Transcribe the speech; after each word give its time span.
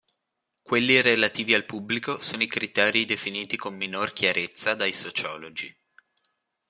Quelli 0.63 0.99
relativi 0.99 1.53
al 1.53 1.67
pubblico 1.67 2.19
sono 2.21 2.41
i 2.41 2.47
criteri 2.47 3.05
definiti 3.05 3.55
con 3.55 3.75
minor 3.75 4.11
chiarezza 4.13 4.73
dai 4.73 4.93
sociologi. 4.93 5.71